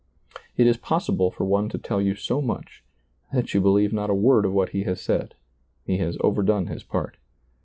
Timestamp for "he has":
4.69-4.99, 5.85-6.17